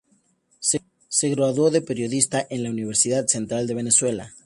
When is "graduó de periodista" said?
1.29-2.47